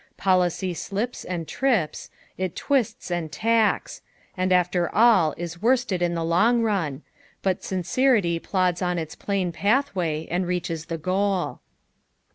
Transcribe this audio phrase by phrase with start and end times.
[0.17, 4.01] Policy Blips and trips, it twists and tacks,
[4.35, 7.03] and after all is worsted in the long run,
[7.43, 11.59] but mncerity plods on its plain pathway ■nd reaches the bosI.